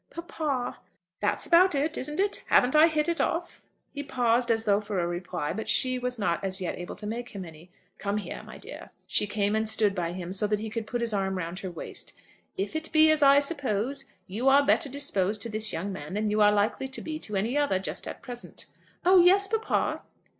"Papa!" 0.09 0.79
"That's 1.19 1.45
about 1.45 1.75
it, 1.75 1.95
isn't 1.95 2.19
it? 2.19 2.43
Haven't 2.47 2.75
I 2.75 2.87
hit 2.87 3.07
it 3.07 3.21
off?" 3.21 3.61
He 3.91 4.01
paused, 4.01 4.49
as 4.49 4.65
though 4.65 4.81
for 4.81 4.99
a 4.99 5.05
reply, 5.05 5.53
but 5.53 5.69
she 5.69 5.99
was 5.99 6.17
not 6.17 6.43
as 6.43 6.59
yet 6.59 6.75
able 6.75 6.95
to 6.95 7.05
make 7.05 7.35
him 7.35 7.45
any. 7.45 7.69
"Come 7.99 8.17
here, 8.17 8.41
my 8.43 8.57
dear." 8.57 8.89
She 9.05 9.27
came 9.27 9.55
and 9.55 9.69
stood 9.69 9.93
by 9.93 10.13
him, 10.13 10.33
so 10.33 10.47
that 10.47 10.57
he 10.57 10.71
could 10.71 10.87
put 10.87 11.01
his 11.01 11.13
arm 11.13 11.37
round 11.37 11.59
her 11.59 11.69
waist. 11.69 12.13
"If 12.57 12.75
it 12.75 12.91
be 12.91 13.11
as 13.11 13.21
I 13.21 13.37
suppose, 13.37 14.05
you 14.25 14.49
are 14.49 14.65
better 14.65 14.89
disposed 14.89 15.39
to 15.43 15.49
this 15.49 15.71
young 15.71 15.93
man 15.93 16.15
than 16.15 16.31
you 16.31 16.41
are 16.41 16.51
likely 16.51 16.87
to 16.87 17.01
be 17.03 17.19
to 17.19 17.35
any 17.35 17.55
other, 17.55 17.77
just 17.77 18.07
at 18.07 18.23
present." 18.23 18.65
"Oh 19.05 19.19
yes, 19.19 19.47
papa." 19.47 20.01